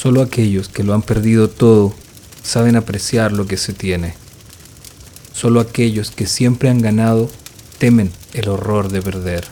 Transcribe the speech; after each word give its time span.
Solo 0.00 0.22
aquellos 0.22 0.70
que 0.70 0.82
lo 0.82 0.94
han 0.94 1.02
perdido 1.02 1.50
todo 1.50 1.92
saben 2.42 2.74
apreciar 2.74 3.32
lo 3.32 3.46
que 3.46 3.58
se 3.58 3.74
tiene. 3.74 4.14
Solo 5.34 5.60
aquellos 5.60 6.10
que 6.10 6.26
siempre 6.26 6.70
han 6.70 6.80
ganado 6.80 7.30
temen 7.76 8.10
el 8.32 8.48
horror 8.48 8.90
de 8.90 9.02
perder. 9.02 9.46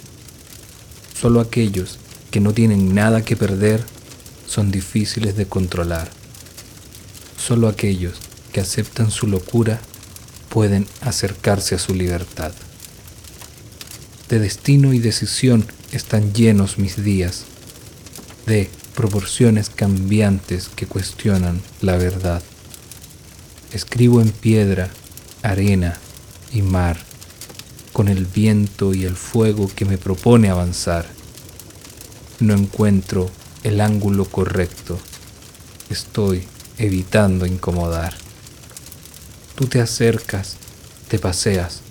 Solo 1.20 1.40
aquellos 1.40 1.98
que 2.30 2.40
no 2.40 2.54
tienen 2.54 2.95
nada 2.95 3.26
que 3.26 3.36
perder 3.36 3.84
son 4.46 4.70
difíciles 4.70 5.36
de 5.36 5.45
controlar. 5.45 6.10
Solo 7.36 7.68
aquellos 7.68 8.14
que 8.50 8.62
aceptan 8.62 9.10
su 9.10 9.26
locura 9.26 9.80
pueden 10.48 10.86
acercarse 11.02 11.74
a 11.74 11.78
su 11.78 11.92
libertad. 11.94 12.52
De 14.30 14.38
destino 14.38 14.95
y 14.95 14.98
decisión 14.98 15.66
están 15.92 16.32
llenos 16.32 16.78
mis 16.78 17.04
días, 17.04 17.45
de 18.46 18.70
proporciones 18.98 19.70
cambiantes 19.70 20.69
que 20.75 20.87
cuestionan 20.87 21.62
la 21.83 21.97
verdad. 21.97 22.43
Escribo 23.73 24.21
en 24.21 24.30
piedra, 24.33 24.91
arena 25.41 25.97
y 26.52 26.62
mar, 26.62 26.98
con 27.93 28.09
el 28.09 28.24
viento 28.24 28.95
y 28.95 29.05
el 29.05 29.15
fuego 29.15 29.71
que 29.73 29.84
me 29.84 29.98
propone 29.98 30.51
avanzar. 30.51 31.07
No 32.41 32.55
encuentro 32.55 33.30
el 33.62 33.80
ángulo 33.80 34.24
correcto, 34.24 34.99
estoy 35.91 36.43
evitando 36.77 37.46
incomodar. 37.46 38.15
Tú 39.55 39.66
te 39.66 39.80
acercas, 39.80 40.57
te 41.07 41.21
paseas, 41.21 41.83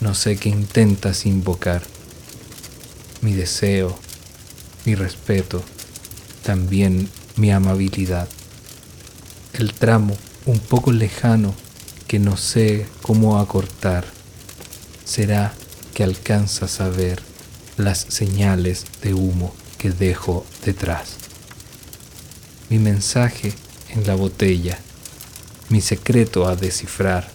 no 0.00 0.14
sé 0.14 0.36
qué 0.36 0.48
intentas 0.48 1.26
invocar. 1.26 1.84
Mi 3.20 3.34
deseo, 3.34 3.96
mi 4.84 4.96
respeto, 4.96 5.62
también 6.44 7.08
mi 7.36 7.50
amabilidad. 7.50 8.28
El 9.52 9.72
tramo 9.72 10.16
un 10.46 10.60
poco 10.60 10.92
lejano 10.92 11.54
que 12.06 12.18
no 12.18 12.36
sé 12.36 12.86
cómo 13.02 13.38
acortar. 13.38 14.04
Será 15.04 15.52
que 15.94 16.04
alcanzas 16.04 16.80
a 16.80 16.88
ver 16.88 17.22
las 17.76 18.06
señales 18.08 18.84
de 19.02 19.14
humo 19.14 19.54
que 19.78 19.90
dejo 19.90 20.46
detrás. 20.64 21.16
Mi 22.70 22.78
mensaje 22.78 23.52
en 23.90 24.06
la 24.06 24.14
botella 24.14 24.78
mi 25.68 25.80
secreto 25.80 26.46
a 26.46 26.56
descifrar, 26.56 27.28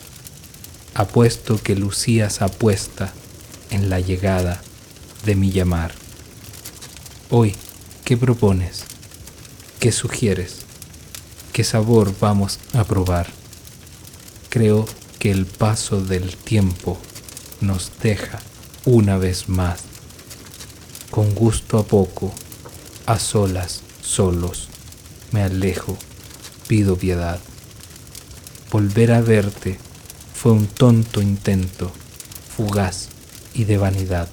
apuesto 0.94 1.62
que 1.62 1.76
Lucías 1.76 2.42
apuesta 2.42 3.12
en 3.72 3.90
la 3.90 4.00
llegada 4.00 4.62
de 5.26 5.36
mi 5.36 5.52
llamar. 5.52 5.94
Hoy, 7.30 7.56
¿qué 8.06 8.18
propones? 8.18 8.89
¿Qué 9.80 9.94
sugieres? 9.94 10.58
¿Qué 11.54 11.64
sabor 11.64 12.14
vamos 12.20 12.60
a 12.74 12.84
probar? 12.84 13.28
Creo 14.50 14.86
que 15.20 15.32
el 15.32 15.46
paso 15.46 16.04
del 16.04 16.36
tiempo 16.36 16.98
nos 17.62 17.90
deja 18.04 18.40
una 18.84 19.18
vez 19.18 19.48
más, 19.48 19.80
con 21.10 21.34
gusto 21.34 21.78
a 21.78 21.86
poco, 21.86 22.34
a 23.06 23.20
solas, 23.20 23.80
solos, 24.02 24.68
me 25.32 25.44
alejo, 25.44 25.98
pido 26.68 26.98
piedad. 26.98 27.40
Volver 28.72 29.14
a 29.14 29.22
verte 29.22 29.80
fue 30.34 30.52
un 30.52 30.68
tonto 30.68 31.22
intento, 31.22 31.90
fugaz 32.58 33.08
y 33.54 33.64
de 33.64 33.78
vanidad, 33.78 34.28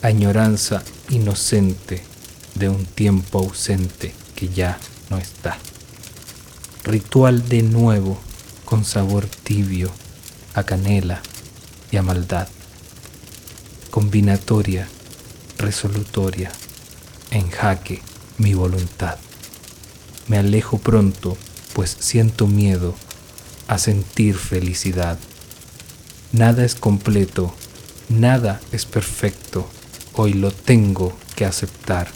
añoranza 0.00 0.82
inocente 1.10 2.02
de 2.54 2.70
un 2.70 2.86
tiempo 2.86 3.40
ausente 3.40 4.14
que 4.40 4.48
ya 4.48 4.78
no 5.10 5.18
está. 5.18 5.58
Ritual 6.82 7.46
de 7.46 7.62
nuevo 7.62 8.18
con 8.64 8.86
sabor 8.86 9.26
tibio 9.26 9.90
a 10.54 10.64
canela 10.64 11.20
y 11.90 11.98
a 11.98 12.02
maldad. 12.02 12.48
Combinatoria, 13.90 14.88
resolutoria, 15.58 16.50
en 17.30 17.50
jaque 17.50 18.00
mi 18.38 18.54
voluntad. 18.54 19.18
Me 20.26 20.38
alejo 20.38 20.78
pronto, 20.78 21.36
pues 21.74 21.94
siento 22.00 22.46
miedo 22.46 22.94
a 23.68 23.76
sentir 23.76 24.36
felicidad. 24.36 25.18
Nada 26.32 26.64
es 26.64 26.76
completo, 26.76 27.54
nada 28.08 28.58
es 28.72 28.86
perfecto, 28.86 29.68
hoy 30.14 30.32
lo 30.32 30.50
tengo 30.50 31.12
que 31.36 31.44
aceptar. 31.44 32.08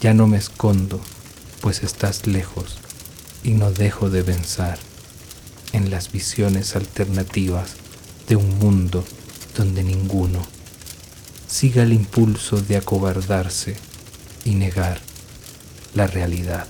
Ya 0.00 0.14
no 0.14 0.26
me 0.26 0.38
escondo, 0.38 1.00
pues 1.60 1.82
estás 1.82 2.26
lejos 2.26 2.78
y 3.44 3.50
no 3.50 3.70
dejo 3.70 4.08
de 4.08 4.24
pensar 4.24 4.78
en 5.72 5.90
las 5.90 6.10
visiones 6.10 6.74
alternativas 6.74 7.72
de 8.26 8.36
un 8.36 8.58
mundo 8.58 9.04
donde 9.56 9.82
ninguno 9.82 10.46
siga 11.46 11.82
el 11.82 11.92
impulso 11.92 12.60
de 12.62 12.76
acobardarse 12.76 13.76
y 14.44 14.54
negar 14.54 15.00
la 15.94 16.06
realidad. 16.06 16.66